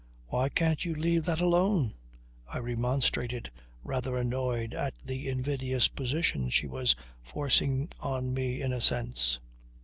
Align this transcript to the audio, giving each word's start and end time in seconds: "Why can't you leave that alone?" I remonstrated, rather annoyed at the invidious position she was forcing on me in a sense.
"Why 0.29 0.49
can't 0.49 0.83
you 0.83 0.95
leave 0.95 1.25
that 1.25 1.41
alone?" 1.41 1.93
I 2.47 2.57
remonstrated, 2.57 3.51
rather 3.83 4.17
annoyed 4.17 4.73
at 4.73 4.95
the 5.05 5.29
invidious 5.29 5.87
position 5.89 6.49
she 6.49 6.65
was 6.65 6.95
forcing 7.21 7.87
on 7.99 8.33
me 8.33 8.61
in 8.63 8.73
a 8.73 8.81
sense. 8.81 9.39